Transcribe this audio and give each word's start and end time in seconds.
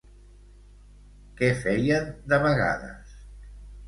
Què 1.41 1.49
feien 1.59 2.07
de 2.33 2.39
vegades? 2.45 3.13